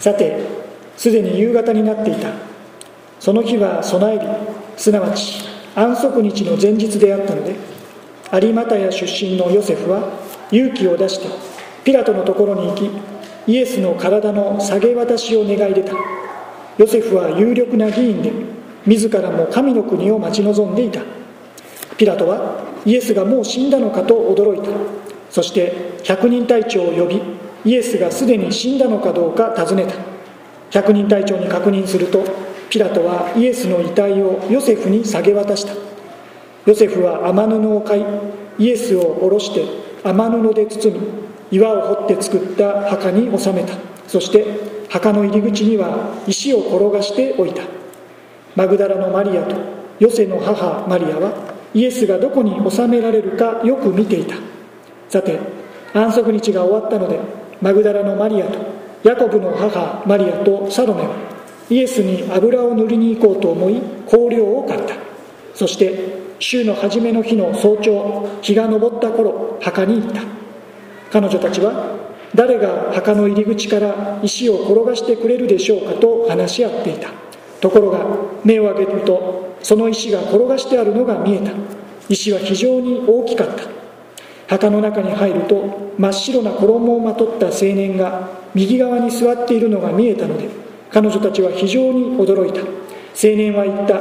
[0.00, 0.44] さて
[0.96, 2.32] すでに夕方になっていた。
[3.20, 7.54] その日は備え日すなわち安息日の前日であったので
[8.32, 10.18] 有股屋出身のヨセフは
[10.50, 11.28] 勇気を出して
[11.84, 12.90] ピラトのところに行き
[13.46, 15.92] イエスの体の下げ渡しを願い出た。
[16.78, 18.32] ヨセフは有力な議員で
[18.86, 21.02] 自らも神の国を待ち望んでいた。
[21.98, 24.70] ピラトはイエスがもう死んだのかと驚いた。
[25.30, 27.20] そして百人隊長を呼び
[27.64, 29.94] イエスがすでに死んだのかどうか尋ねた。
[30.70, 32.24] 百人隊長に確認すると
[32.68, 35.74] ピラトはイエスの遺体をヨセフに下げ渡した。
[36.66, 38.04] ヨセフは雨布を買い
[38.58, 39.64] イエスを下ろして
[40.04, 41.06] 雨布で包み
[41.50, 43.74] 岩を掘って作った墓に収めた。
[44.06, 44.44] そして
[44.88, 47.62] 墓の入り口には石を転がしておいた。
[48.56, 49.56] マグダラのマリアと
[49.98, 51.32] ヨセの母マリアは
[51.74, 54.36] イエスがどこに収められるかよく見ていた。
[55.08, 55.38] さて
[55.92, 57.18] 安息日が終わったので
[57.60, 58.58] マグダラのマリアと
[59.04, 61.14] ヤコブの母マリアとサロメは
[61.68, 63.80] イエスに油を塗りに行こうと思い
[64.10, 64.94] 香料を買った。
[65.54, 70.22] そして週の初めの日の早朝日が昇った頃墓に行った。
[71.12, 71.96] 彼女たちは
[72.34, 77.08] 誰が墓の入り口から石を転がしてくれるでしょうかと話し合っていた。
[77.60, 78.04] ところが
[78.44, 81.52] 目を上げるとその石が転がしてあるのが見えた。
[82.08, 83.79] 石は非常に大きかった。
[84.50, 90.48] 墓の中に入ると真っ白な衣をまとった青年が右側に座っているのが見えたので
[90.90, 92.60] 彼女たちは非常に驚いた。
[92.62, 93.94] 青年は言った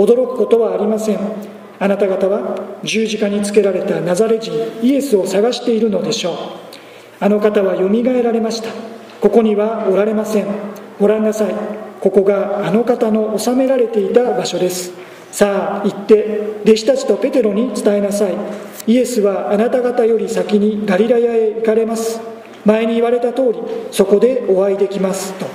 [0.00, 1.18] 驚くことはありません。
[1.78, 6.34] あなた方は十字架につけられたナザレ人イエスを探しているのでしょう。
[7.20, 8.70] あの方はよみがえられました。
[9.20, 10.46] ここにはおられません。
[10.98, 11.54] ご覧なさい。
[12.00, 14.99] ここがあの方の収められていた場所です。
[15.32, 18.34] さあ行って弟子たちとペテロに伝えなさい。
[18.86, 22.20] イエスはあなた方より先にガリラヤへ行かれます。
[22.64, 23.58] 前に言われた通り
[23.90, 25.32] そこでお会いできます。
[25.34, 25.46] と。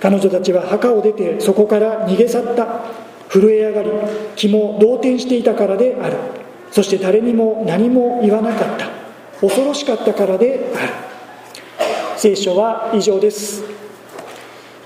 [0.00, 3.02] 彼女たちは墓を出てそこから逃げ去った。
[3.28, 3.90] 震え上がり
[4.36, 6.16] 気も動転していたからである。
[6.70, 8.90] そして誰にも何も言わなかった。
[9.40, 10.92] 恐ろしかったからである。
[12.16, 13.64] 聖書は以上です。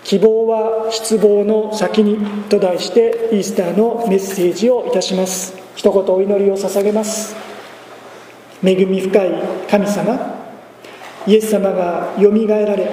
[0.07, 5.59] 希望は失望の先にと題してイースターのメッセージをいたします。
[5.75, 7.35] 一言お祈りを捧げます。
[8.63, 10.17] 恵み深い神様
[11.27, 12.89] イエス様がよみがえられ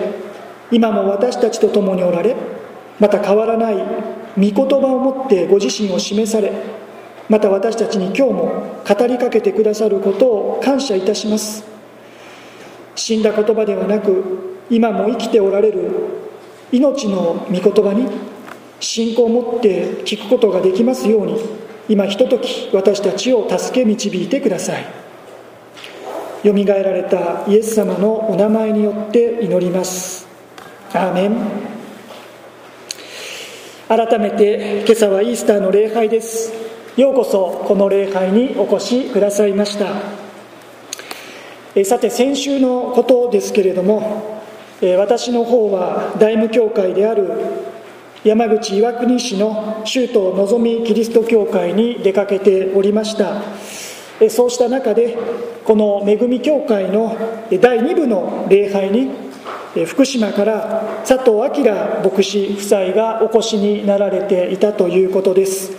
[0.71, 2.35] 今も私たちと共におられ
[2.99, 3.83] また変わらない御
[4.35, 6.51] 言葉をもってご自身を示され
[7.29, 11.63] また私たちに今日も語りかけてくださることを感謝いたします。
[12.95, 16.22] 死んだ言葉ではなく今も生きておられる
[16.73, 18.07] 命の御言葉に
[18.79, 21.37] 信仰を持って聞くことができますように
[21.87, 24.85] 今ひととき私たちを助け導いてください。
[26.43, 30.27] よみがえられたイエス様のお名前によって祈ります。
[30.93, 31.37] アーメン。
[33.87, 36.51] 改めて今朝はイースターの礼拝です。
[36.97, 39.85] ようこそこの礼拝にお越しくださいました。
[41.75, 44.32] えさて先週のことですけれども
[44.97, 47.31] 私の方は大務教会である
[48.25, 53.41] 山口岩国市の州都のぞみキリスト教会に出かけておりました。
[54.29, 55.17] そうした中で
[55.65, 57.17] この恵み教会の
[57.61, 59.09] 第2部の礼拝に
[59.85, 61.73] 福島から佐藤明
[62.03, 65.71] 牧師夫妻がお越しになられていたということです、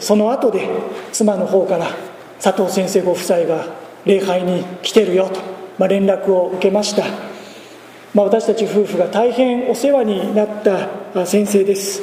[0.00, 0.68] その後で
[1.12, 1.86] 妻の方から
[2.40, 3.66] 佐藤先生ご夫妻が
[4.04, 5.40] 礼拝に来てるよと、
[5.78, 7.04] ま、連絡を受けました、
[8.16, 12.00] まあ、私たち夫婦が大変お世話になった先生です。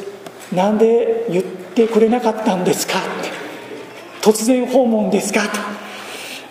[0.53, 2.99] なんで言ってくれなかったんですか？
[4.21, 5.39] 突然訪問ですか？
[5.41, 5.47] と。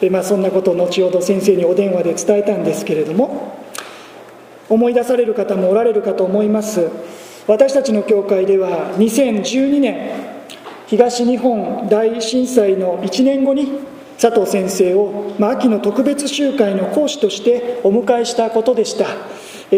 [0.01, 3.57] で、まあ、そんなことを後ほど先生にお電話で伝えたんですけれども
[4.69, 6.89] 思い出される方もおられるかと思います。
[7.47, 10.11] 私たちの教会では2012年
[10.89, 13.79] 東日本大震災の1年後に
[14.21, 19.07] 佐藤先生を、まあ、秋の特別集会の講師としてお迎えしたことでした。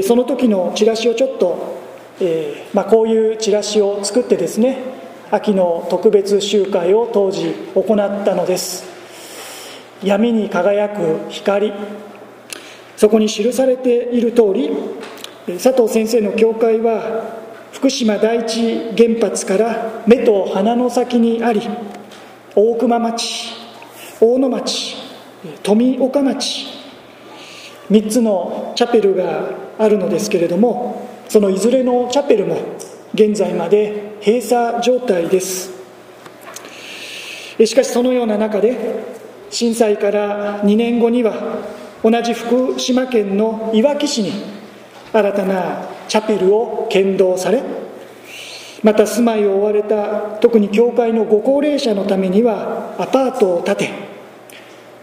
[0.02, 1.78] その時のチラシをちょっと、
[2.20, 4.78] え、まあ、こういうチラシを作ってですね
[5.30, 8.84] 秋の特別集会を当時行ったのです。
[10.02, 11.72] 闇に輝く光。
[12.96, 14.70] そこに記されている通り
[15.46, 17.38] 佐藤先生の教会は
[17.72, 21.60] 福島第一原発から目と鼻の先にあり
[22.54, 23.52] 大熊町
[24.20, 24.96] 大野町
[25.62, 26.66] 富岡町
[27.90, 32.56] 3つのチャペルがあるのですけれどもそのいずれのチャペルも
[33.14, 35.72] 現在まで閉鎖状態です。
[37.64, 38.76] しかしそのような中で
[39.50, 41.58] 震災から2年後には
[42.02, 44.32] 同じ福島県のいわき市に
[45.12, 47.62] 新たなチャペルを建造され
[48.82, 54.13] また住まいを追われた特に教会のご高齢者のためにはアパートを建て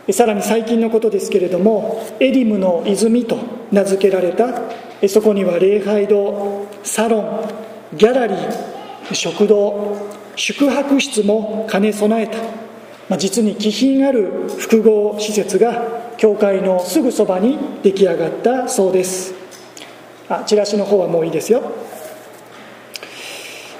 [0.09, 3.37] さらに最近のことですけれどもエディムの泉と
[3.71, 4.61] 名付けられた
[5.07, 7.49] そこには礼拝堂サロン
[7.95, 9.97] ギャラリー食堂
[10.35, 12.37] 宿泊室も兼ね備えた、
[13.09, 19.33] ま、実に気品ある複合施設が教会のすぐそばに出来上がったそうです。
[20.29, 21.61] あチラシの方はもういいですよ。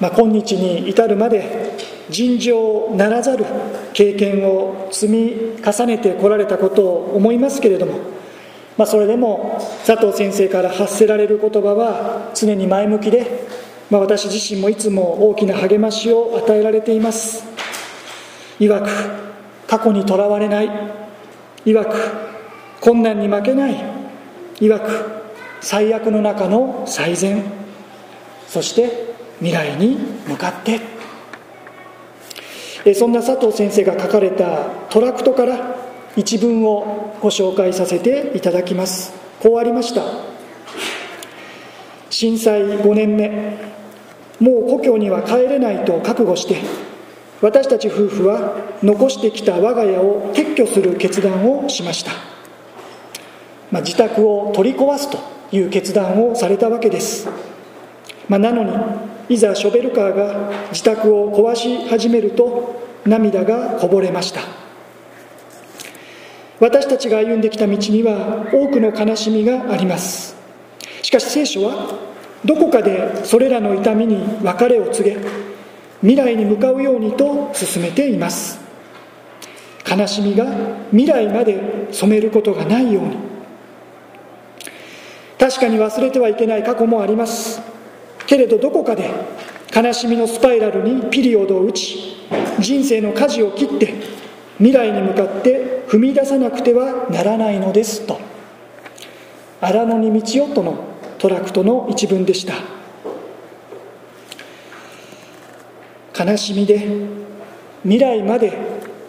[0.02, 1.76] まあ、今日に至るまで
[2.10, 3.44] 尋常ならざる
[3.92, 5.32] 経験を積み
[5.64, 8.00] 重ねてこられたことを思いますけれども、
[8.76, 13.46] まあ、それでも佐藤先生から発せられる言葉は常に前向きで、
[13.90, 17.44] まあ、私自身もいつも大きな励ましを与えられています。
[18.58, 18.88] いわく
[19.68, 20.70] 過去にとらわれない。
[21.64, 21.96] いわく
[22.80, 23.76] 困難に負けない。
[24.60, 24.90] いわく
[25.60, 27.44] 最悪の中の最善。
[28.48, 29.11] そして
[29.42, 29.96] 未来に
[30.26, 30.80] 向かって。
[32.94, 35.76] そんな佐藤先生が書かれたトラクトから
[36.16, 39.12] 一文をご紹介させていただきます。
[39.40, 40.02] こうありました。
[42.10, 43.72] 震災5年目。
[44.42, 46.56] もう故郷には帰れないと覚悟して
[47.40, 52.10] 私たち夫婦は残してきた我が家を撤去する決断をしました、
[53.70, 55.18] まあ、自宅を取り壊すと
[55.52, 57.28] いう決断をされたわけです、
[58.28, 64.40] まあ、なのにいざショベルカーが自宅を壊し始めると涙がこぼれました。
[66.60, 70.36] 私たちが歩んできた道には多くの悲しみがあります。
[71.02, 71.98] しかし聖書は
[72.44, 75.16] どこかでそれらの痛みに別れを告げ
[76.00, 78.60] 未来に向かうようにと進めています。
[79.90, 80.46] 悲しみが
[80.90, 83.16] 未来まで染めることがないように。
[85.38, 87.71] 確かに忘れてはいけない過去もあります。
[88.26, 89.10] けれどどこかで
[89.74, 92.16] 悲しみのスパイラルにピリオドを打ち
[92.58, 93.94] 人生の舵を切って
[94.58, 98.20] 未来に向かって踏み出さなくてはならないのですと
[99.60, 100.84] 荒野に道よとの
[101.18, 102.54] トラクトの一文でした。
[106.24, 106.86] 悲しみで
[107.82, 108.52] 未来まで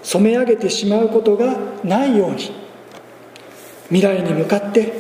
[0.02, 2.52] 染め上げてしまうことがないように
[3.90, 4.92] 未来に向かって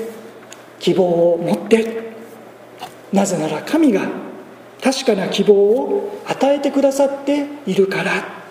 [0.79, 2.02] 希望を持って
[3.13, 4.01] なぜなら神が
[4.83, 8.43] 確かな希望を与えてくださっているから。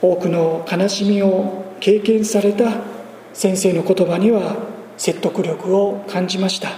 [0.00, 2.72] 多くの悲しみを経験された
[3.32, 4.56] 先生の言葉には
[4.96, 6.70] 説得力を感じました。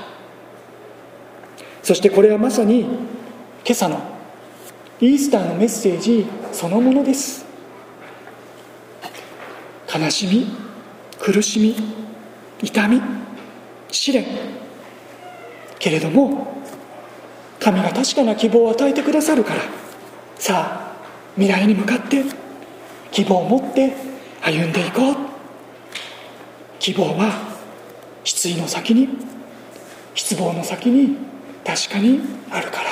[1.82, 2.90] そしてこれはまさに今
[3.70, 4.00] 朝の
[5.00, 7.44] イースターのメッセージそのものです。
[9.94, 10.46] 悲しみ
[11.18, 11.76] 苦しみ
[12.62, 13.02] 痛み
[13.90, 14.24] 試練。
[15.80, 16.62] けれども
[17.58, 19.62] 神が確かな希望を与えてくださるから
[20.36, 20.90] さあ
[21.34, 22.22] 未来に向かって
[23.10, 23.92] 希望を持って
[24.42, 25.16] 歩んでいこう。
[26.78, 27.30] 希望は
[28.24, 29.08] 失意の先に
[30.14, 31.16] 失望の先に
[31.64, 32.90] 確かにあるから。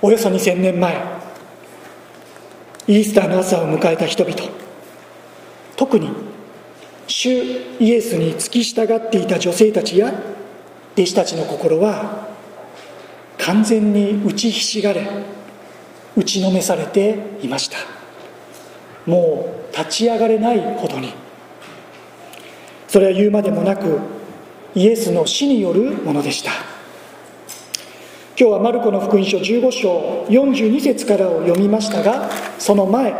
[0.00, 0.96] およそ2000年前
[2.86, 4.36] イースターの朝を迎えた人々。
[5.76, 6.10] 特に
[7.06, 7.30] 主
[7.80, 10.12] イエスに付き従っていた女性たちや
[10.94, 12.28] 弟子たちの心は
[13.38, 15.06] 完全に打ちひしがれ
[16.16, 17.76] 打ちのめされていました。
[19.06, 21.12] もう立ち上がれないほどに。
[22.88, 23.98] それは言うまでもなく
[24.74, 26.50] イエスの死によるものでした。
[28.36, 33.14] 今日はマルコの福音書15章42節からを読みましたがその前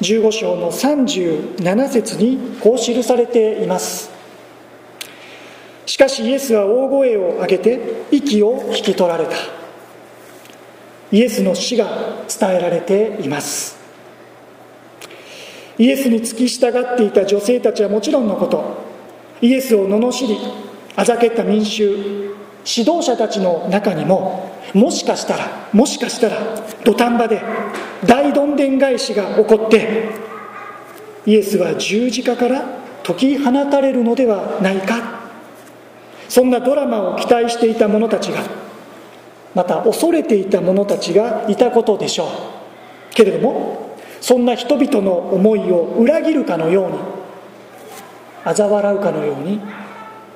[0.00, 4.10] 15章の37節にこう記されています。
[5.86, 9.32] しかしイエスは大声を上げて息を引き取られた。
[11.12, 11.86] イエスの死が
[12.28, 13.76] 伝えられています。
[15.78, 18.84] イエスに付き従っていた女性たちはもちろんのこと
[19.40, 20.38] イエスを罵り
[20.96, 21.84] あざけった民衆
[22.64, 26.38] 指導者たちの中にももしかしたらもしかしたら
[26.84, 27.42] 土壇場で
[28.04, 30.08] 大どんでん返しが起こって
[31.26, 32.64] イエスは十字架から
[33.02, 35.24] 解き放たれるのではないか。
[36.28, 38.42] そんなドラマを期待していた者たちが
[39.54, 42.28] また恐れていた者たちがいたことでしょう。
[43.14, 46.98] けれどもそんな人々の思いを裏切るかのように
[48.44, 49.60] 嘲笑うかのように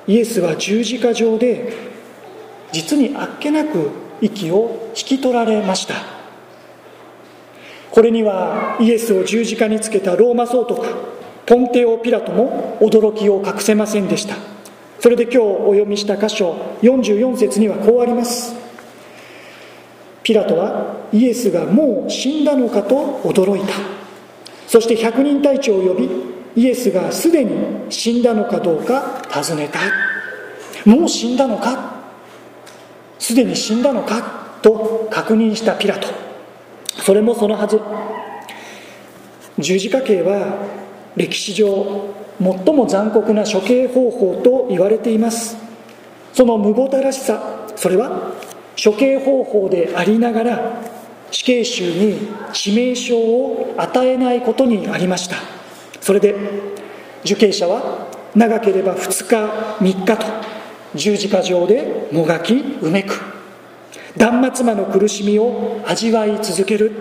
[0.07, 1.73] イエスは十字架上で
[2.71, 3.89] 実にあっけなく
[4.21, 5.95] 息を引き取られました。
[7.91, 10.85] これにはイエスを十字架につけたローマ総督
[11.45, 14.35] ポンテオ・ピラトも驚きを隠せませんでした。
[14.99, 18.53] それで今日お読みした箇所44節にはこうあります。
[20.21, 23.73] ピラトはイエスがもう死んだのかと驚いた。
[24.67, 26.09] そして百人隊長を呼び
[26.55, 27.51] イエスがすでに
[27.89, 29.79] 死んだのかどうか尋ねた。
[30.87, 31.98] もう死んだのか？
[33.19, 34.57] すでに死んだのか？
[34.61, 36.07] と確認したピラト。
[37.03, 37.79] それもそのはず。
[39.57, 40.57] 十字架刑は
[41.15, 45.57] 歴史上最も残酷な処刑方法と言われています。
[46.33, 48.33] その無ごたらしさそれは
[48.81, 50.81] 処刑方法でありながら
[51.31, 52.19] 死刑囚に
[52.53, 55.35] 致命傷を与えないことにありました。
[55.99, 56.35] それで
[57.25, 59.35] 受刑者は長ければ2日
[59.83, 60.25] 3日と
[60.95, 63.21] 十字架上でもがきうめく。
[64.17, 66.91] 断末魔の苦しみを味わい続ける。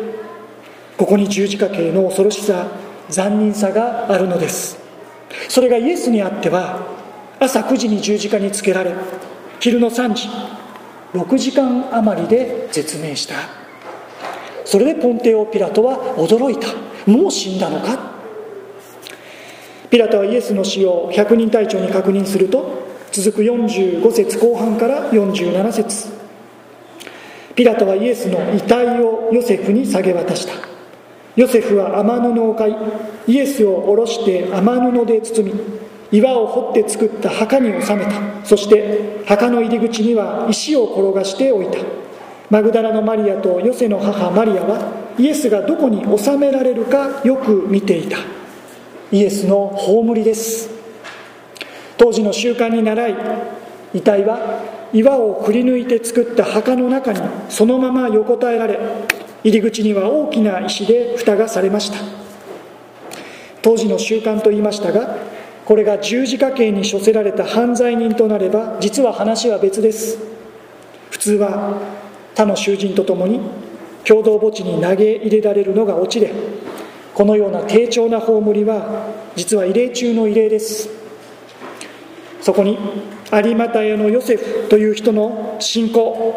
[0.97, 2.67] ここに十字架刑の恐ろしさ
[3.09, 4.79] 残忍さがあるのです。
[5.49, 6.87] それがイエスにあっては
[7.41, 8.93] 朝9時に十字架につけられ
[9.61, 10.29] 昼の3時
[11.13, 13.35] 6時間余りで絶命した。
[14.65, 16.69] それでポンテオ・ピラトは驚いた。
[17.11, 17.99] もう死んだのか？
[19.89, 26.09] ピラトはイエスの死を百人隊長に確認すると続く45節後半から47節。
[27.55, 30.53] ピラトはイエスの遺体をヨセフに下げ渡した。
[31.35, 32.75] ヨセフは雨布を買い。
[33.27, 35.61] イエスを下ろして雨布で包み
[36.11, 38.13] 岩を掘って作った墓に収めた。
[38.45, 41.79] そして墓の入り口には石を転がしておいた。
[42.51, 48.19] マグダラのマリアとヨセの母マリアはイエスがどこに収められるかよく見ていた。
[49.11, 50.78] イエスの葬りです。
[51.99, 53.17] 当時の習慣に倣い
[53.93, 54.63] 遺体は
[54.93, 58.79] 岩をくり抜いて作った墓の中にそのまま横たえられ
[59.45, 61.99] 入り口には大きな石で蓋がされました。
[63.61, 65.17] 当時の習慣と言いましたが
[65.65, 70.19] これが十字架刑に処せられた犯罪人となれば実は話は別です。
[71.11, 71.79] 普通は
[72.35, 73.41] 他の囚人と共に
[74.05, 76.33] 共同墓地に投げ入れられるのがオチで
[77.13, 80.98] このような低調な葬りは実は異例中の異例です。
[82.41, 82.79] そこに
[83.33, 86.35] 有股屋のヨセフという人の信仰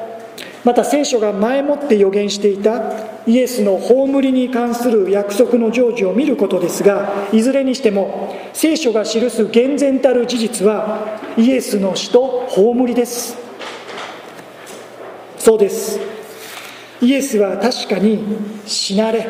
[0.64, 2.82] また聖書が前もって予言していた
[3.26, 13.38] イエスの葬りに関する約束の成就を見ることですがいずれにしても聖書が記す厳然たる事実はイエスの死と葬りです。
[15.38, 16.00] そうです。
[17.02, 18.24] イエスは確かに
[18.68, 19.28] 死なれ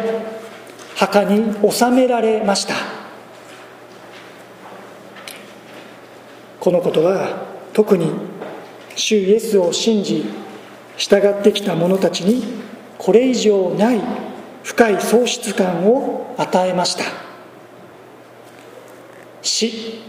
[0.96, 3.01] 墓に納められました。
[6.62, 8.12] このことは特に
[8.96, 10.26] 主イエスを信じ
[10.96, 12.44] 従ってきた者たちに
[13.00, 14.02] これ以上ない
[14.62, 17.04] 深い喪失感を与えました。
[19.42, 20.04] 死。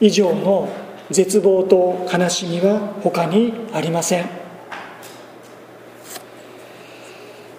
[0.00, 0.70] 以上の
[1.10, 4.26] 絶望と悲しみは他にありません。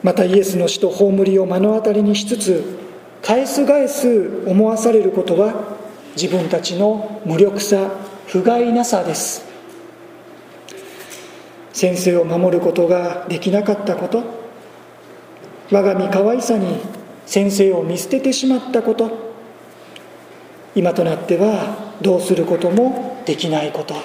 [0.01, 2.63] またイエスの死と葬りを目の当たりにしつつ
[3.21, 5.77] 返す返す思わされることは
[6.15, 7.91] 自分たちの無力さ
[8.31, 9.43] 不甲斐なさです。
[11.73, 14.23] 先生を守ることができなかったこと。
[15.69, 16.77] 我が身可愛さに
[17.25, 19.11] 先生を見捨ててしまったこと。
[20.75, 23.95] 今となってはどうすることもできないこと。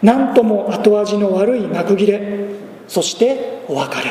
[0.00, 2.48] 何とも後味の悪い幕切れ。
[2.88, 4.04] そしてお別れ。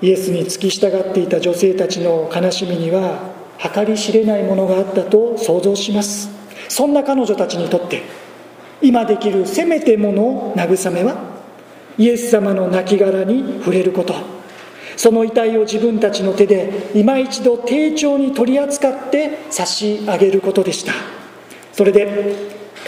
[0.00, 6.35] イエスに付き従っていた女性たちの悲しみには計り知れないものがあったと想像します。
[6.68, 8.02] そんな彼女たちにとって
[8.82, 11.16] 今できるせめてもの慰めは
[11.98, 14.14] イエス様の亡骸に触れること。
[14.96, 20.92] その遺体を自分たちの手で今一度丁重に取り扱って差し上げることでした。
[21.72, 22.34] それで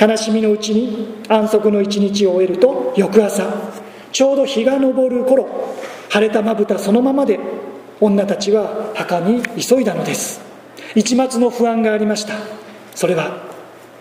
[0.00, 3.44] 悲しみのうちに安息の一日を終えると翌朝
[4.11, 5.75] ちょうど日が昇る頃
[6.08, 7.38] 晴れたまぶたそのままで
[8.00, 10.40] 女たちは墓に急いだのです。
[10.94, 12.35] 一抹の不安がありました。
[12.94, 13.48] それは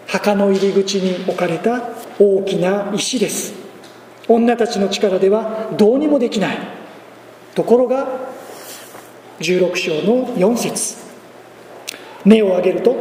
[0.07, 1.81] 墓の入り口に置かれた
[2.17, 3.53] 大きな石です。
[4.27, 6.57] 女たちの力ではどうにもできない。
[7.55, 8.07] ところが
[9.39, 10.97] 16章の4節。
[12.25, 12.95] 目を上げると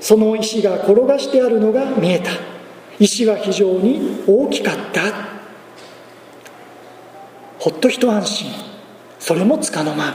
[0.00, 2.30] その石が転がしてあるのが見えた。
[2.98, 5.02] 石は非常に大きかった。
[7.58, 8.50] ほっと一安心。
[9.18, 10.14] それもつかの間。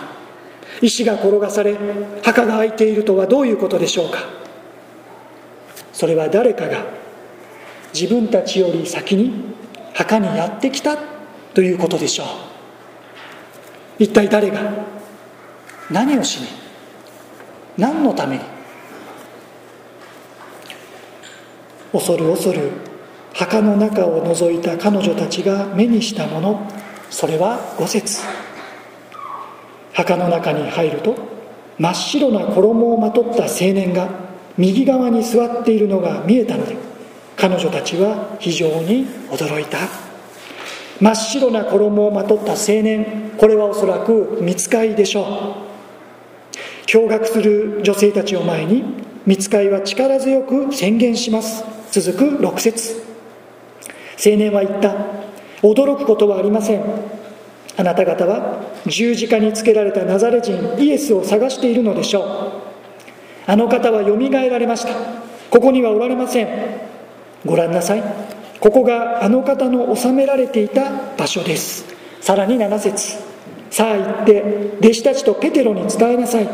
[0.82, 1.76] 石が転がされ
[2.24, 4.47] 墓が開いているとはどういうことでしょうか。
[5.98, 6.86] それは誰かが
[7.92, 9.34] 自分たちより先に
[9.96, 10.96] 墓にやってきた
[11.56, 12.28] ということでしょう。
[13.98, 14.62] 一体誰が
[15.90, 16.50] 何をしに
[17.80, 18.44] 何のために
[21.92, 22.70] 恐る恐る
[23.34, 26.72] 墓の中を覗いた彼女たちが目にしたもの
[27.10, 28.22] それは五節
[29.94, 31.16] 墓の中に入ると
[31.80, 34.27] 真っ白な衣をまとった青年が
[34.58, 36.76] 右側に座っているのが見えたので
[37.36, 39.78] 彼女たちは非常に驚いた。
[41.00, 46.88] 真っ白な衣をまとった青年これはおそらく見つかいでしょう。
[46.88, 48.84] 驚愕する女性たちを前に
[49.26, 51.64] 見つかいは力強く宣言します。
[51.92, 52.96] 続く6節。
[54.26, 54.96] 青年は言った。
[55.62, 56.84] 驚くことはありません。
[57.78, 62.57] あなた方は十字架につけられたナザレ人イエスを探しているのでしょう。
[63.48, 64.94] あの方はよみがえられました。
[65.50, 66.48] ここにはおられません。
[67.46, 68.04] ご覧なさい。
[68.60, 71.86] ここがあの方の収められていた場所です。
[72.20, 73.18] さらに7節。
[73.70, 76.50] さあ行って弟子たちとペテロに伝えなさい。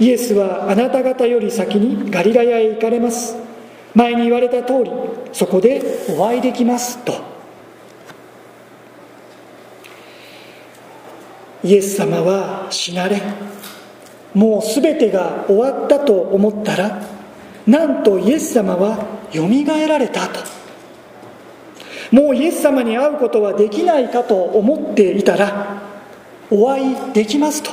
[0.00, 3.36] イエスはあなた方より先にガリラヤへ行かれます。
[3.94, 4.90] 前に言われた通り
[5.32, 5.82] そこで
[6.16, 6.98] お会いできます。
[6.98, 7.14] と。
[11.64, 13.20] イエス様は死なれ
[14.34, 17.02] もう全てが終わったと思ったら
[17.66, 20.40] なんとイエス様はよみがえられたと。
[22.10, 25.82] もうイエス様に会うことはできないかと思っていたら
[26.50, 27.70] お会いできますと。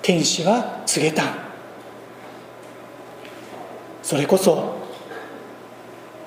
[0.00, 1.24] 天使は告げた。
[4.02, 4.76] それこそ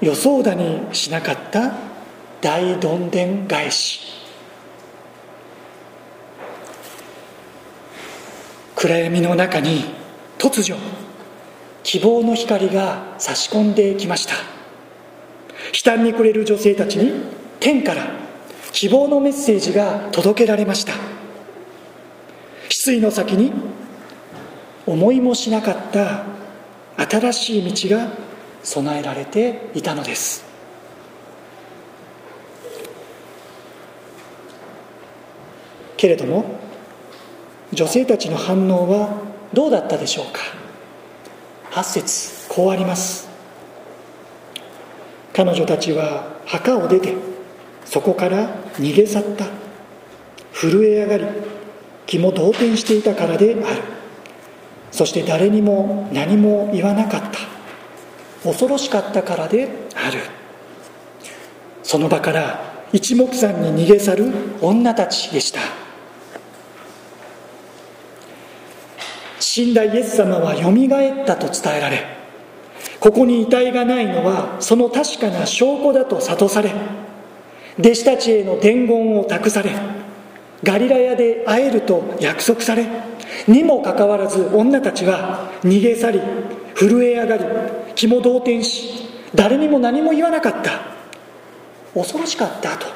[0.02, 1.74] 予想だにしなかった
[2.42, 4.19] 大どんでん返し。
[8.82, 9.84] 暗闇の中に
[10.38, 10.80] 突如
[11.84, 14.36] 希望の光が差し込んできました。
[14.36, 14.40] 悲
[15.84, 17.12] 嘆に暮れる女性たちに
[17.60, 18.08] 天から
[18.72, 20.94] 希望のメッセージが届けられました。
[22.70, 23.52] 失意の先に
[24.88, 26.24] 思いもしなかった
[27.06, 28.14] 新しい道が
[28.64, 30.46] 備えられていたのです。
[35.98, 36.69] けれども
[37.72, 39.22] 女性たちの反応は
[39.54, 40.40] どうだったでしょうか
[41.72, 43.30] ？8節こうあります。
[45.34, 47.16] 彼女たちは墓を出て
[47.86, 49.46] そこから逃げ去った。
[50.54, 51.26] 震え上がり
[52.06, 53.82] 気も動転していたからである。
[54.92, 57.40] そして誰にも何も言わなかった。
[58.44, 60.20] 恐ろしかったからである。
[61.84, 65.60] その場から一目散に逃げ去る女たちでした。
[69.40, 72.06] 死んだイエス様はよみがえったと伝えられ
[73.00, 76.74] ここに遺体がないのはその確かな証拠だと諭され
[77.80, 79.72] 弟子たちへの伝言を託され
[80.64, 82.86] ガリラヤで会えると約束され
[83.48, 86.22] にもかかわらず女たちは逃げ去り
[86.76, 87.46] 震え上がり
[87.96, 90.82] 気も動転し誰にも何も言わなかった。
[91.94, 92.88] 恐ろしかったと。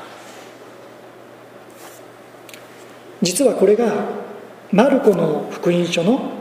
[3.22, 3.94] 実はこれが
[4.74, 6.32] マルコの福音書の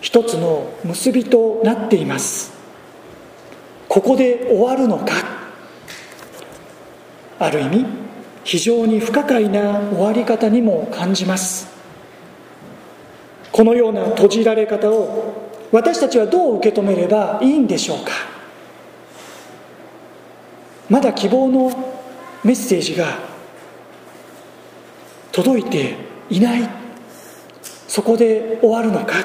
[0.00, 2.50] 一つの結びとなっています。
[3.86, 5.12] ここで終わるのか？
[7.38, 7.86] ある意味
[8.44, 11.70] 非常に不可解な終わり方にも感じます。
[13.52, 18.12] このような閉じられ方を私たちはどう受け止めればいいんでしょうか？
[20.88, 21.70] まだ希望の
[22.42, 23.18] メッセージが
[25.30, 25.94] 届いて
[26.30, 26.81] いない
[27.92, 29.16] そこで終わるのか。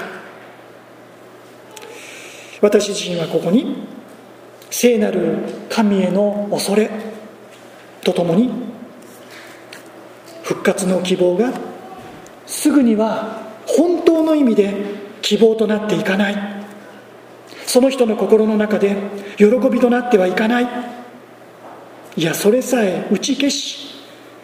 [2.60, 3.88] 私自身はここに
[4.70, 5.38] 聖なる
[5.70, 6.90] 神への恐れ
[8.02, 8.52] とともに
[10.44, 11.54] 復活の希望が
[12.46, 14.74] すぐには本当の意味で
[15.22, 16.36] 希望となっていかない。
[17.66, 18.98] その人の心の中で
[19.38, 20.68] 喜びとなってはいかない。
[22.18, 23.96] いやそれさえ打ち消し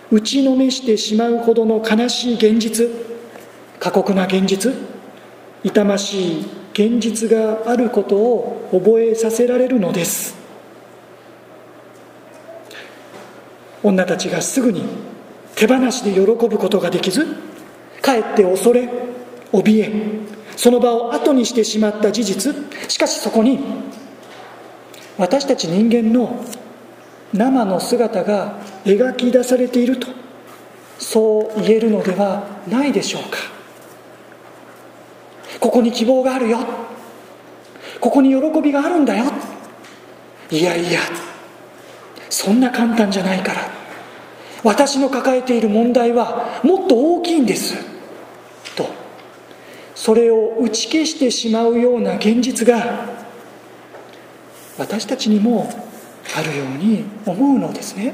[0.09, 3.12] 打ちのめしてしまうほどの悲しい現実。
[3.83, 4.73] 過酷な現実？
[5.61, 10.35] 痛ましい現実があることを覚えさせられるのです。
[13.83, 14.85] 女たちがすぐに
[15.55, 17.27] 手放しで喜ぶことができず
[18.01, 18.87] かえって恐れ
[19.51, 19.91] 怯え
[20.55, 22.55] その場を後にしてしまった事実。
[22.87, 23.59] しかしそこに
[25.17, 26.41] 私たち人間の
[27.33, 30.07] 生の姿が描き出されていると
[30.99, 33.51] そう言えるのではないでしょうか。
[35.59, 36.59] ここに希望があるよ。
[37.99, 39.25] ここに喜びがあるんだよ。
[40.51, 40.99] いやいや
[42.29, 43.83] そんな簡単じゃないから。
[44.63, 47.75] 私の抱えている問題はもっと大きいんです。
[48.75, 48.87] と
[49.93, 53.05] それを打ち消してしまうような現実が
[54.77, 55.69] 私たちにも
[56.35, 58.13] あるように思うのですね。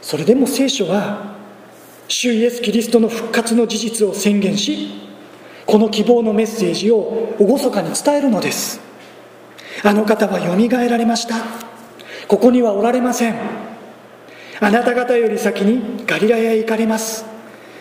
[0.00, 1.36] それでも聖書は
[2.12, 4.88] 主イエス・キリストの復活の事実を宣言し
[5.64, 8.80] この希望のメッセージを厳かに伝えるのです。
[9.84, 11.36] あの方はよみがえられました。
[12.26, 13.36] ここにはおられません。
[14.60, 17.24] あなた方より先にガリラヤへ行かれます。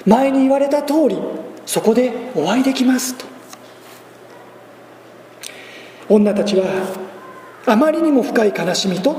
[0.05, 1.17] 前に言われた通り
[1.65, 3.25] そこでお会いできますと。
[6.07, 6.65] 女たちは
[7.65, 9.15] あまりにも深い悲しみと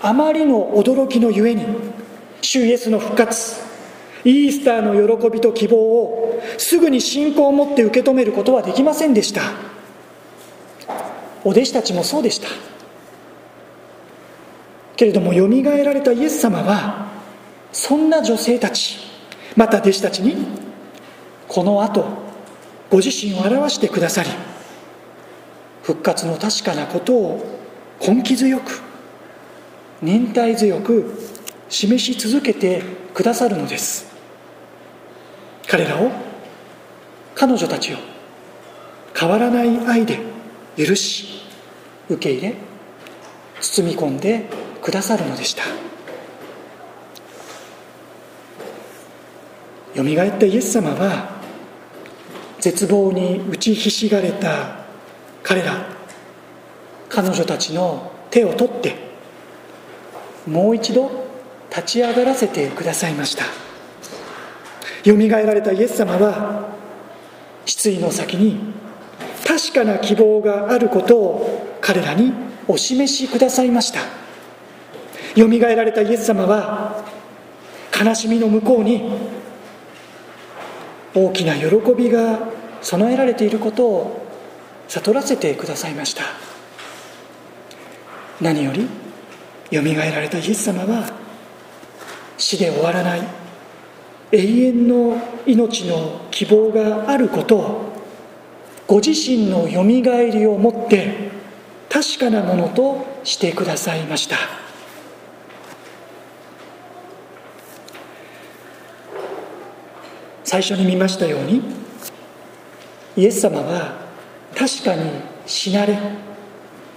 [0.00, 1.66] あまりの驚きのゆえに
[2.40, 3.66] 主イエスの復活
[4.24, 9.42] イースターの喜びと希望をすぐに信仰を持って受け止めることはできませんでした。
[11.44, 12.48] お弟子たちもそうでした。
[14.96, 17.06] けれどもよみがえられたイエス様は
[17.72, 18.98] そんな女性たち
[19.54, 20.36] また弟子たちに
[21.46, 22.04] この後
[22.90, 24.30] ご自身を表してくださり
[25.84, 27.60] 復活の確かなことを
[28.00, 28.82] 根気強く
[30.02, 31.14] 忍耐強く
[31.68, 32.82] 示し続けて
[33.18, 34.06] くださるのです。
[35.66, 36.08] 彼らを
[37.34, 37.96] 彼女たちを
[39.12, 40.20] 変わらない愛で
[40.76, 41.42] 許し
[42.08, 42.54] 受け入れ
[43.60, 44.44] 包み込んで
[44.80, 45.64] くださるのでした。
[49.96, 51.40] よみがえったイエス様は
[52.60, 54.76] 絶望に打ちひしがれた
[55.42, 55.88] 彼ら
[57.08, 58.94] 彼女たちの手を取って
[60.46, 61.27] もう一度
[61.70, 63.44] 立ち上がらせてくださいました。
[65.04, 66.68] よみがえられたイエス様は
[67.64, 68.58] 失意の先に
[69.46, 72.32] 確かな希望があることを彼らに
[72.66, 74.00] お示しくださいました。
[75.34, 77.04] よみがえられたイエス様は
[77.98, 79.10] 悲しみの向こうに
[81.14, 82.40] 大きな喜びが
[82.82, 84.26] 備えられていることを
[84.88, 86.22] 悟らせてくださいました。
[88.40, 88.88] 何より
[89.70, 91.27] よみがえられたイエス様は
[92.38, 93.20] 死で終わらない。
[94.30, 97.92] 永遠の命の希望があることを
[98.86, 101.30] ご自身のよみがえりをもって
[101.88, 104.36] 確かなものとしてくださいました。
[110.44, 111.62] 最初に見ましたように
[113.16, 114.08] イエス様は
[114.54, 115.10] 確かに
[115.44, 115.98] 死なれ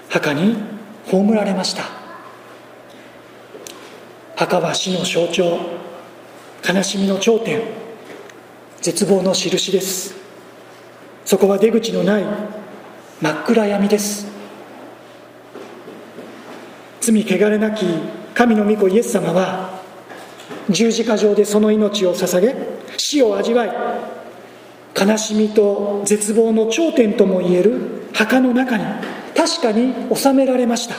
[0.08, 0.56] 墓に
[1.08, 2.01] 葬られました。
[4.42, 5.60] 墓は死の象徴
[6.68, 7.62] 悲しみの頂点
[8.82, 10.16] 絶望の印です。
[11.26, 12.26] そこは出口のない
[13.22, 14.26] 真っ暗闇です。
[17.02, 17.86] 罪汚れなき
[18.34, 19.80] 神の御子イエス様は
[20.70, 22.56] 十字架上でその命を捧げ
[22.98, 23.72] 死を味わい
[25.00, 28.86] 悲しみと絶望の頂点ともいえる墓の中に
[29.38, 30.96] 確かに収められました。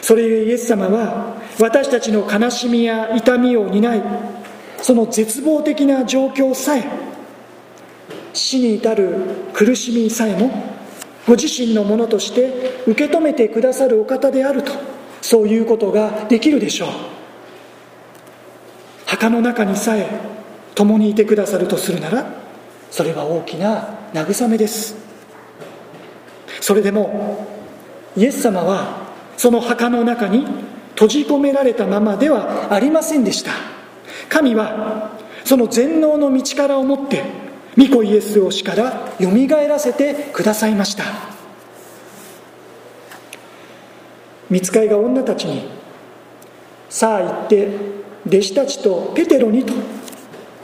[0.00, 4.02] それゆえイエス様は私たちの悲しみや痛みを担い
[4.82, 6.84] その絶望的な状況さえ
[8.32, 9.18] 死に至る
[9.52, 10.50] 苦しみさえも
[11.26, 14.72] ご自身のものとして受け止めてくださるお方であると
[15.20, 16.88] そういうことができるでしょう。
[19.04, 20.08] 墓の中にさえ
[20.74, 22.24] 共にいてくださるとするなら
[22.90, 24.94] それは大きな慰めです。
[26.62, 27.46] それでも
[28.16, 30.69] イエス様はその墓の中に
[31.00, 33.52] 閉じ込められたままではありませんでした。
[34.28, 35.12] 神は
[35.44, 37.24] その全能の道からをもって
[37.78, 41.04] 御子イエスを死からよみがえらせてくださいました。
[44.50, 45.70] 見つかいが女たちに
[46.90, 47.68] さあ行って
[48.26, 49.72] 弟子たちとペテロにと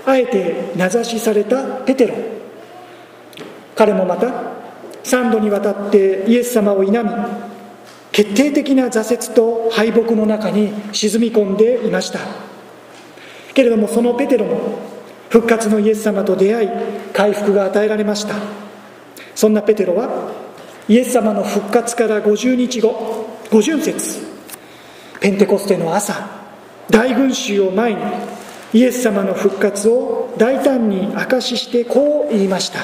[0.04, 2.14] あえて名指しされたペテロ。
[3.74, 4.26] 彼もまた
[5.02, 6.98] 3度にわたってイエス様を否み
[8.16, 12.20] 決定的な挫折と敗北の中に沈み込んでいました。
[13.52, 14.78] けれどもそのペテロも
[15.28, 16.68] 復活のイエス様と出会い
[17.12, 18.36] 回復が与えられました。
[19.34, 20.32] そんなペテロは
[20.88, 24.26] イエス様の復活から50日後五巡節
[25.20, 26.26] ペンテコステの朝
[26.88, 28.00] 大群衆を前に
[28.72, 32.78] イエス様の復活を大胆に証ししてこう言いました。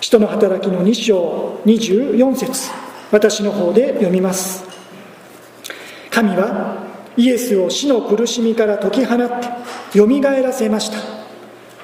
[0.00, 2.81] 使徒の働きの2章24節。
[3.12, 4.64] 私の方で読みます。
[6.10, 6.82] 神は
[7.16, 9.18] イエスを死の苦しみから解き放っ
[9.92, 10.98] てよみがえらせました。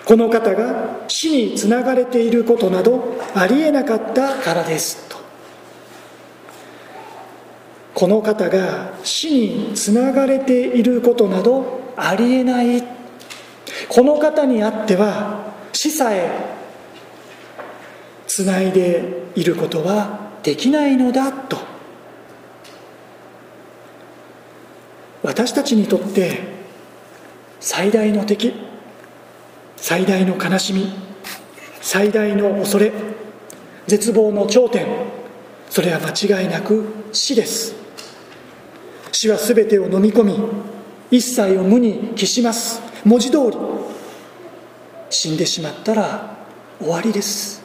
[0.06, 5.18] この方が死につながれていることなどありえなかったからですと。
[7.94, 12.82] この方が死につながれていることなどありえない。
[13.90, 16.30] この方にあっては死さえ
[18.26, 21.58] つないでいることはできないのだと。
[25.22, 26.40] 私たちにとって
[27.60, 28.54] 最大の敵
[29.76, 30.92] 最大の悲しみ
[31.80, 32.92] 最大の恐れ
[33.86, 34.86] 絶望の頂点
[35.70, 37.74] それは間違いなく死です。
[39.12, 40.38] 死は全てを飲み込み
[41.10, 42.80] 一切を無に帰します。
[43.04, 43.56] 文字通り
[45.10, 46.36] 死んでしまったら
[46.78, 47.57] 終わりです。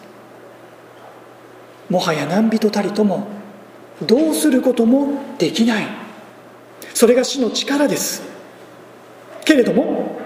[1.93, 3.27] もはや何人たりとも
[4.01, 5.85] どうすることもできない。
[6.95, 8.23] それが死の力です。
[9.45, 10.17] けれども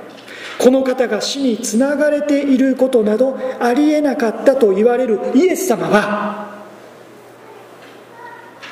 [0.59, 6.63] この方が死につながれていることなどありえなかったと言われるイエス様は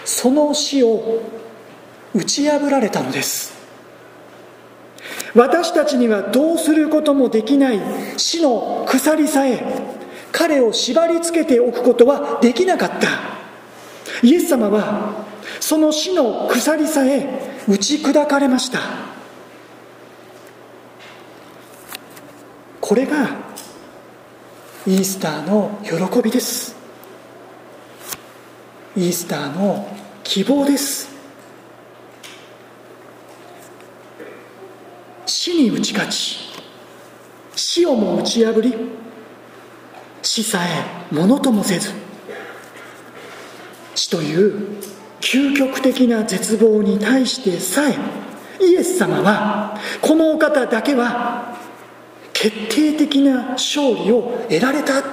[0.06, 1.22] その死を
[2.14, 3.54] 打ち破られたのです。
[5.34, 7.82] 私たちにはどうすることもできない
[8.16, 9.95] 死の鎖さえ
[10.38, 13.08] 彼を縛り付けておくことはできなかった。
[14.22, 15.26] イエス様は
[15.62, 18.80] その死の鎖さえ打ち砕かれました。
[22.82, 23.30] これが
[24.86, 26.76] イースターの喜びです。
[28.98, 29.88] イースターの
[30.26, 31.16] 希望です。
[35.26, 36.40] 死に打ち勝ち
[37.56, 39.05] 死をも打ち破り
[40.26, 41.92] 死さえものともせず
[43.94, 44.80] 死という
[45.22, 47.96] 究極的な絶望に対してさえ
[48.60, 51.56] イエス様はこのお方だけは
[52.34, 55.04] 決定的な勝利を得られた。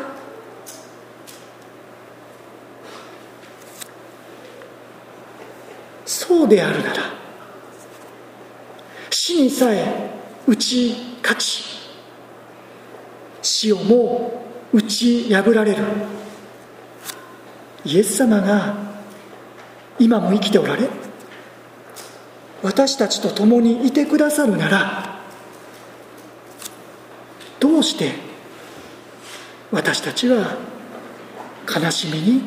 [6.05, 7.03] そうであるなら
[9.11, 10.11] 死にさえ
[10.47, 11.65] 打ち勝ち
[13.43, 14.42] 死をも
[14.73, 15.85] 打ち破られる。
[17.85, 18.77] イエス様が
[19.99, 20.89] 今も生きておられ
[22.63, 25.21] 私たちと共にいてくださるなら
[27.59, 28.13] どうして
[29.73, 30.57] 私たちは
[31.69, 32.43] 悲しみに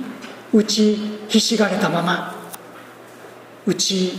[0.53, 0.95] 打ち
[1.27, 2.35] ひしがれたまま
[3.65, 4.13] 打ち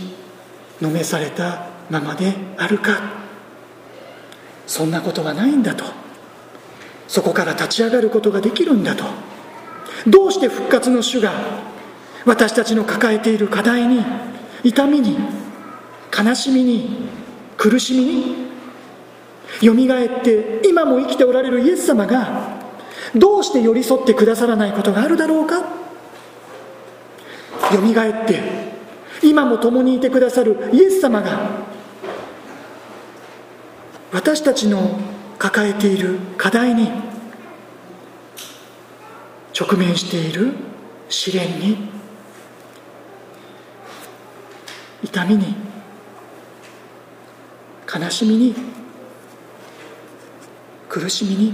[0.81, 2.99] のめされたままであるか。
[4.67, 5.85] そんなことはないんだと。
[7.07, 9.05] そこから立ち上がることができるんだと。
[10.05, 11.33] どうして復活の主が
[12.25, 14.03] 私たちの抱えている課題に
[14.63, 15.17] 痛みに
[16.17, 17.09] 悲しみに
[17.57, 18.47] 苦しみに
[19.61, 22.57] よみがえって今も生きておられるイエス様が
[23.15, 25.59] どうして寄り添ってくださらないことがあるだろうか。
[27.73, 28.41] よみがえって
[29.23, 31.65] 今も共にいてくださるイエス様が
[34.13, 34.99] 私たちの
[35.37, 36.89] 抱えている課題に
[39.59, 40.53] 直面している
[41.09, 41.89] 試練に
[45.03, 45.55] 痛みに
[47.91, 48.55] 悲しみに
[50.89, 51.53] 苦しみに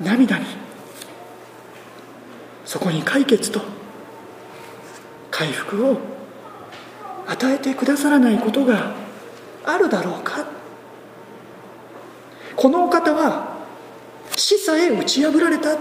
[0.00, 0.46] 涙に
[2.64, 3.60] そこに解決と
[5.30, 5.98] 回復を
[7.26, 8.94] 与えてくださらないことが
[9.64, 10.47] あるだろうか。
[12.58, 13.56] このお方は
[14.34, 15.78] 死さえ打ち破られた。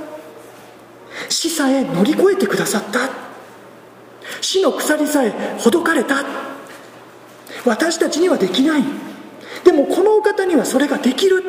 [1.28, 3.10] 死さえ乗り越えてくださった。
[4.42, 6.24] 死の鎖さえほどかれた。
[7.66, 8.84] 私たちにはできない。
[9.64, 11.44] でもこのお方にはそれができる。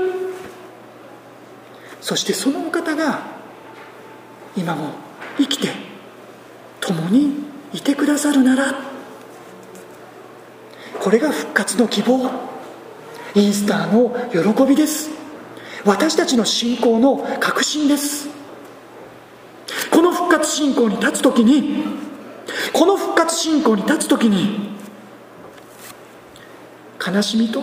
[2.01, 3.21] そしてそのお方が
[4.57, 4.93] 今も
[5.37, 5.69] 生きて
[6.81, 7.35] 共に
[7.75, 8.81] いてくださるなら。
[10.99, 12.31] これが復活の希望。
[13.35, 15.18] イースターの喜びです。
[15.85, 18.29] 私たちの信仰の確信です。
[19.91, 21.85] この復活信仰に立つ時に
[22.73, 24.77] この復活信仰に立つ時に
[27.05, 27.63] 悲しみと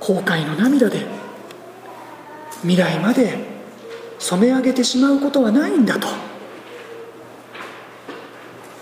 [0.00, 1.06] 後悔の涙で
[2.62, 3.38] 未来まで
[4.18, 6.08] 染め上げてしまうことはないんだと。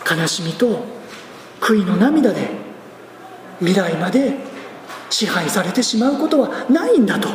[0.09, 0.85] 悲しみと
[1.61, 2.49] 悔いの涙で
[3.59, 4.35] 未来まで
[5.11, 7.29] 支配されてしまうことはないんだと。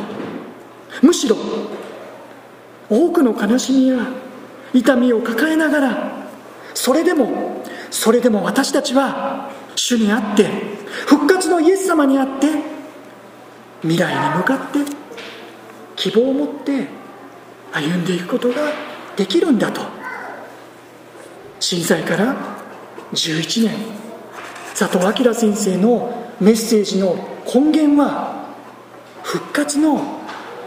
[1.00, 1.36] むしろ
[2.90, 4.06] 多くの悲しみや
[4.74, 6.12] 痛みを抱えながら
[6.74, 10.48] それでもそれでも私たちは主にあって
[11.06, 12.48] 復活のイエス様にあって
[13.82, 14.78] 未来に向かって
[15.96, 16.88] 希望を持って
[17.72, 18.54] 歩んでいくことが
[19.16, 20.02] できるんだと。
[21.62, 22.34] 震災から
[23.12, 23.76] 11年
[24.76, 27.14] 佐藤明先生のメッセージの
[27.46, 28.48] 根源は
[29.22, 30.21] 復活の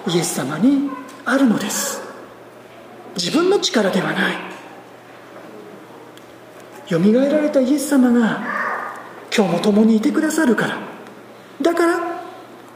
[0.08, 0.90] イエス様に
[1.26, 2.02] あるのです。
[3.16, 4.36] 自分の力ではない。
[6.90, 8.42] よみがえられたイエス様が
[9.36, 10.78] 今日も共にいてくださるから。
[11.62, 12.00] だから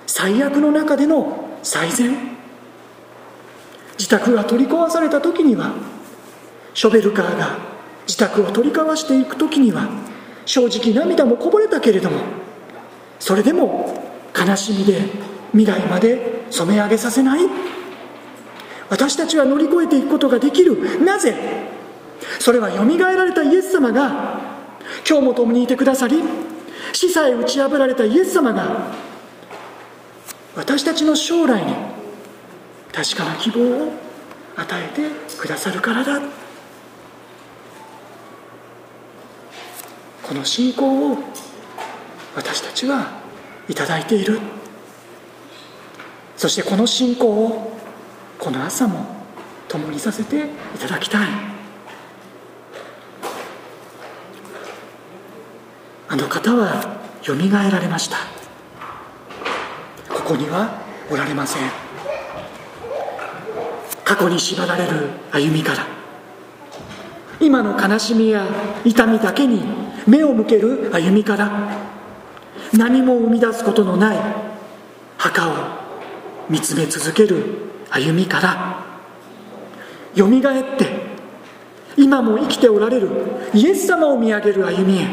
[0.07, 2.29] 最悪の中での最善。
[3.99, 5.73] 自宅が取り壊された時には
[6.73, 7.57] ショベルカーが
[8.07, 9.89] 自宅を取り交わしていく時には
[10.45, 12.21] 正直涙もこぼれたけれども
[13.19, 13.93] それでも
[14.33, 15.01] 悲しみで
[15.51, 17.41] 未来まで染め上げさせない？
[18.89, 21.03] 私たちは乗り越えていくことができる。
[21.03, 21.35] なぜ？
[22.39, 24.39] それはよみがえられたイエス様が
[25.07, 26.21] 今日も共にいてくださり
[26.93, 28.91] 死さえ打ち破られたイエス様が
[30.55, 31.73] 私たちの将来に
[32.91, 33.93] 確かな希望を
[34.57, 36.19] 与えてくださるからだ。
[40.23, 41.17] この信仰を
[42.35, 43.11] 私たちは
[43.67, 44.39] いただいている。
[46.39, 47.73] そしてこの信仰を
[48.39, 49.05] この朝も
[49.67, 51.27] 共にさせていただきたい。
[56.07, 58.15] あの方はよみがえられました。
[60.07, 61.69] ここにはおられません。
[64.05, 65.85] 過去に縛られる歩みから
[67.41, 68.47] 今の悲しみや
[68.85, 69.61] 痛みだけに
[70.07, 71.51] 目を向ける歩みから
[72.71, 74.17] 何も生み出すことのない
[75.17, 75.78] 墓を
[76.49, 77.43] 見つめ続ける
[77.89, 78.85] 歩みから
[80.15, 80.87] よみがえって
[81.97, 83.09] 今も生きておられる
[83.53, 85.07] イエス様を見上げる歩みへ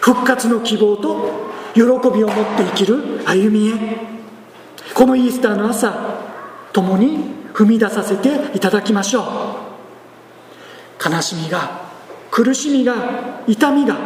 [0.00, 1.86] 復活の希望と喜び
[2.24, 3.74] を持って生きる歩みへ
[4.94, 5.92] このイースターの朝
[6.72, 9.68] 共に踏み出させていただきましょう。
[11.04, 11.88] 悲しみが
[12.30, 13.96] 苦しみが痛みが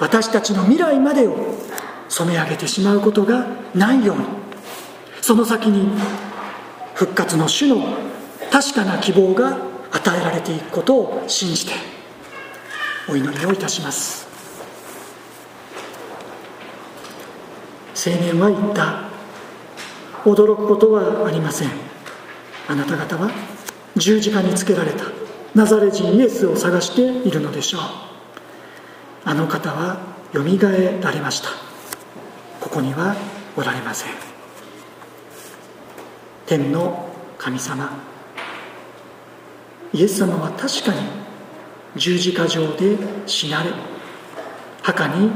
[0.00, 1.36] 私たちの未来までを
[2.08, 4.24] 染め上げてしまうことがないように
[5.28, 5.90] その先に
[6.94, 7.76] 復活の主の
[8.50, 9.58] 確かな希望が
[9.90, 11.74] 与えられていくことを信じて
[13.10, 14.26] お祈りをいたします。
[17.94, 19.10] 青年は言った。
[20.24, 21.68] 驚くことはありません。
[22.66, 23.30] あなた方は
[23.96, 25.04] 十字架につけられた。
[25.54, 27.82] ナザレ人イエスを探しているのでしょう。
[29.26, 30.00] あの方は
[30.32, 31.50] よみがえられました。
[32.62, 33.14] ここには
[33.58, 34.27] おられません。
[36.48, 37.06] 天の
[37.36, 37.90] 神様。
[39.92, 41.00] イエス様は確かに
[41.94, 43.70] 十字架上で死なれ
[44.82, 45.30] 墓に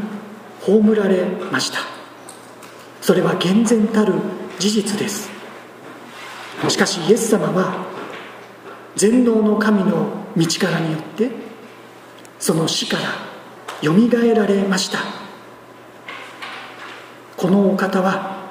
[0.62, 1.81] 葬られました。
[3.03, 4.14] それは厳然たる
[4.59, 5.31] 事実です。
[6.70, 7.85] しかしイエス様は
[8.96, 11.31] 全能の神の道からによって
[12.38, 13.03] その死から
[13.83, 14.98] よみがえられました。
[17.37, 18.46] このお方は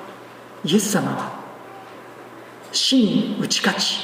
[0.64, 1.41] イエス様は
[2.72, 3.98] 死に打ち勝ち。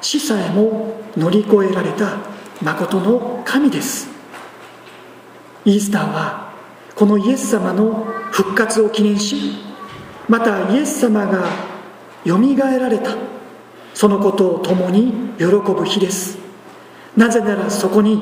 [0.00, 2.18] 死さえも乗り越えられた
[2.62, 4.08] 誠の神です。
[5.64, 6.52] イースターは
[6.94, 9.52] このイエス様の復活を記念し
[10.28, 11.48] またイエス様が
[12.24, 13.10] よみがえられた。
[13.94, 16.38] そのことを共に喜ぶ日です。
[17.16, 18.20] なぜならそこに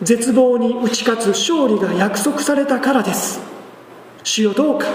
[0.00, 3.40] 絶望に打ち勝つ勝利が約束されたからです。
[4.22, 4.86] 主よどうか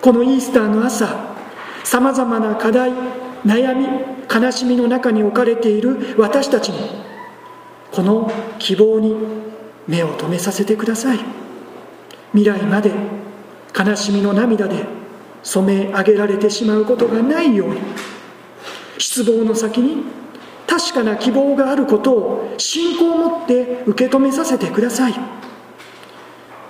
[0.00, 1.30] このイースターの朝
[1.90, 2.92] さまざまな課題
[3.44, 3.84] 悩み
[4.32, 6.88] 悲しみの中に置かれている私たちに
[7.90, 9.16] この希望に
[9.88, 11.18] 目を留めさせてください。
[12.32, 12.92] 未来まで
[13.76, 14.86] 悲しみの涙で
[15.42, 17.80] 染め上げられてしまうことがないように。
[18.98, 20.04] 失望の先に
[20.68, 25.14] 確かな希望があることを信仰を持って受け止めさせてください。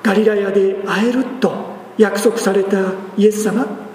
[0.02, 1.52] ガリラヤで会えると
[1.98, 3.89] 約束されたイエス様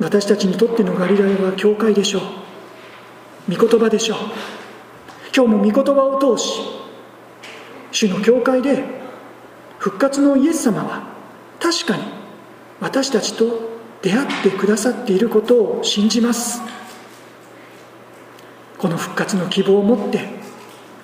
[0.00, 2.22] 私たちにとってのガリラヤは教会でしょう。
[3.54, 4.18] 御言葉でしょう。
[5.34, 6.60] 今日も御言葉を通し
[7.92, 8.84] 主の教会で
[9.78, 11.02] 復活のイエス様は
[11.60, 12.02] 確かに
[12.80, 16.60] 私たちと出会ってくださっていることを信じます。
[18.78, 20.28] この復活の希望を持って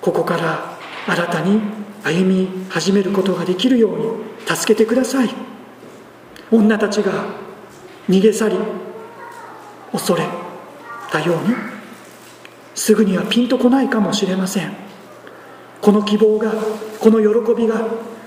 [0.01, 1.59] ここから新たに
[2.03, 5.29] 歩み始めることができるように助けてください。
[6.51, 7.25] 女たちが
[8.07, 8.57] 逃げ去り
[9.95, 10.27] 恐れ
[11.09, 11.55] たように
[12.75, 14.73] すぐにはピンとこないかもしれません。
[15.81, 16.51] この希望が
[16.99, 17.81] この喜びが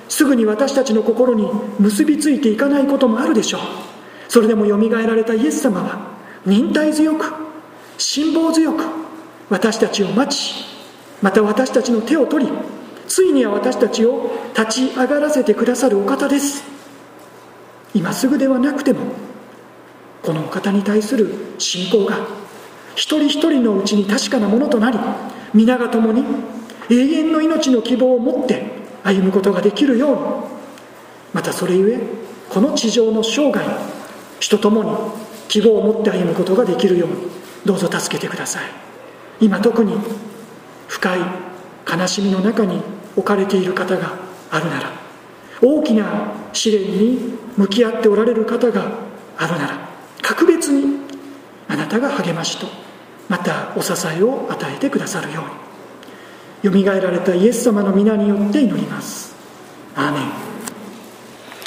[0.08, 1.46] すぐに私たちの心に
[1.78, 3.60] 結びついていかないこともあるでしょう。
[4.28, 5.98] それでもよみがえられたイエス様は
[6.46, 7.32] 忍耐強く
[7.98, 8.84] 辛抱強く
[9.50, 10.64] 私たちを待ち
[11.20, 12.52] また私たちの手を取り
[13.06, 16.62] ついには私たちを立ち上がらせてくださるお方です。
[17.94, 19.00] 今すぐではなくても
[20.22, 22.26] このお方に対する信仰が
[22.94, 24.98] 一人一人のうちに確かなものとなり
[25.54, 26.24] 皆が共に
[26.90, 30.22] 永遠の命の希望を持って歩むことができるように
[31.32, 32.00] またそれゆえ
[32.48, 33.64] この地上の生涯
[34.40, 34.90] 人ともに
[35.48, 37.16] 希望を持って歩むことができるように
[37.64, 38.88] どうぞ助けてください。
[39.40, 39.94] 今特に
[40.88, 41.20] 深い
[41.88, 42.82] 悲しみの中に
[43.16, 44.16] 置かれている方が
[44.50, 44.92] あるなら
[45.62, 48.90] 大きな試練に向き合っておられる方が
[49.36, 49.87] あるなら
[50.28, 50.98] 格別に
[51.68, 52.66] あなたが励ましと
[53.30, 55.68] またお支えを与えてくださるように。
[56.64, 59.34] よみがえられたイエス様の皆によって祈ります。
[59.94, 60.47] アーメン。